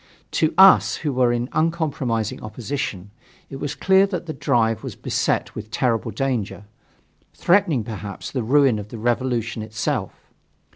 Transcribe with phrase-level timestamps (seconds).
[0.31, 3.11] To us, who were in uncompromising opposition,
[3.51, 6.65] it was clear that the drive was beset with terrible danger,
[7.35, 10.31] threatening perhaps the ruin of the revolution itself.